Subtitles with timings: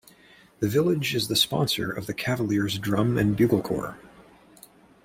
[0.61, 3.99] The village is the sponsor of the Cavaliers Drum and Bugle Corps.